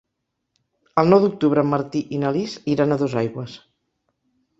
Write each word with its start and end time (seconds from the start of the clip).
El 1.01 1.11
nou 1.13 1.19
d'octubre 1.25 1.63
en 1.65 1.69
Martí 1.73 2.01
i 2.17 2.21
na 2.23 2.31
Lis 2.37 2.55
iran 2.77 2.95
a 2.95 2.97
Dosaigües. 3.03 3.59